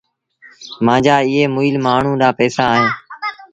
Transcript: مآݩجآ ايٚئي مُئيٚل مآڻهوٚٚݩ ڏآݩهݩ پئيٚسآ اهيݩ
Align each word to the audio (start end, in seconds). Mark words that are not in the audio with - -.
مآݩجآ 0.85 1.15
ايٚئي 1.25 1.43
مُئيٚل 1.55 1.75
مآڻهوٚٚݩ 1.85 2.19
ڏآݩهݩ 2.21 2.37
پئيٚسآ 2.37 2.63
اهيݩ 2.73 2.89